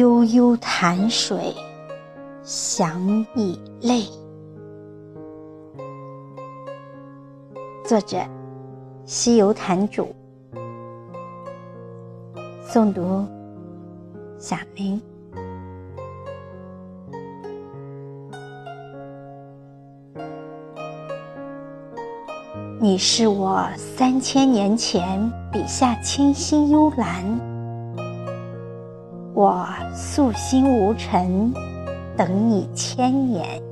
[0.00, 1.54] 悠悠潭水，
[2.42, 4.04] 想你泪。
[7.84, 8.16] 作者：
[9.04, 10.08] 西游坛主。
[12.66, 13.26] 诵读：
[14.38, 14.98] 小明。
[22.80, 27.22] 你是我三千年前笔下清新幽兰，
[29.32, 31.52] 我素心无尘，
[32.16, 33.62] 等你千年。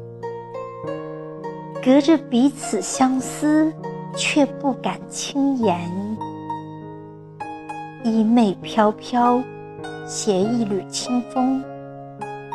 [1.84, 3.72] 隔着彼此相思，
[4.16, 5.78] 却不敢轻言。
[8.04, 9.42] 衣袂飘飘，
[10.06, 11.62] 携一缕清风，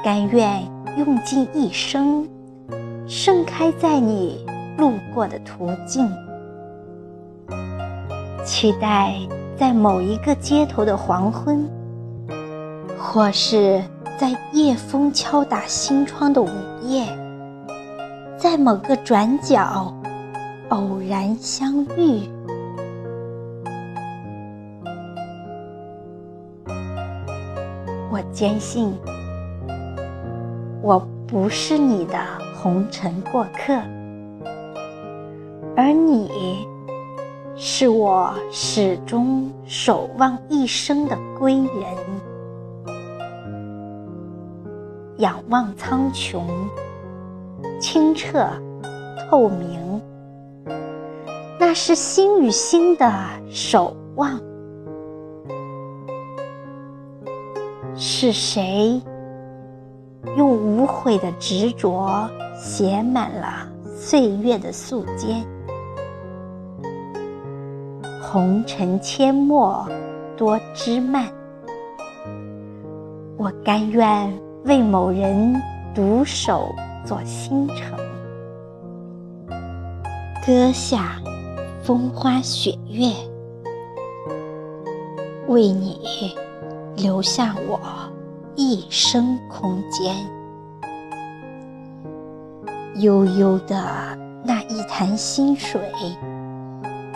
[0.03, 0.63] 甘愿
[0.97, 2.27] 用尽一生，
[3.05, 4.45] 盛开在你
[4.77, 6.09] 路过的途径。
[8.45, 9.15] 期待
[9.57, 11.69] 在某一个街头的黄昏，
[13.13, 13.79] 或是
[14.17, 16.49] 在夜风敲打心窗的午
[16.81, 17.05] 夜，
[18.35, 19.93] 在某个转角
[20.69, 22.27] 偶然相遇。
[28.11, 28.91] 我坚信，
[30.81, 32.17] 我不是你的
[32.55, 33.75] 红尘过客，
[35.77, 36.31] 而你。
[37.55, 42.32] 是我始终守望一生的归人。
[45.17, 46.43] 仰望苍穹，
[47.79, 48.47] 清澈
[49.29, 50.01] 透明，
[51.59, 53.11] 那是心与心的
[53.49, 54.39] 守望。
[57.95, 58.99] 是谁
[60.35, 62.27] 用无悔的执着
[62.57, 65.43] 写满了岁月的素笺？
[68.19, 69.87] 红尘阡陌
[70.35, 71.27] 多枝蔓，
[73.37, 74.33] 我甘愿
[74.65, 75.61] 为某人
[75.93, 76.73] 独守
[77.05, 77.97] 做星城，
[80.45, 81.21] 割下
[81.83, 83.11] 风花雪月，
[85.49, 85.99] 为你
[86.95, 87.77] 留下我
[88.55, 90.15] 一生空间。
[93.01, 95.81] 悠悠的那一潭心水。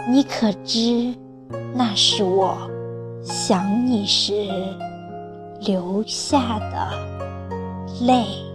[0.10, 1.14] 你可知，
[1.74, 2.58] 那是我
[3.22, 4.50] 想你时
[5.62, 7.17] 留下的
[8.02, 8.47] 泪。